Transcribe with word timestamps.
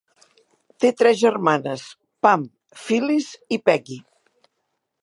Té 0.85 0.89
tres 1.01 1.19
germanes: 1.19 1.83
Pam, 2.27 2.49
Phyllis 2.87 3.31
i 3.59 3.63
Peggy. 3.69 4.01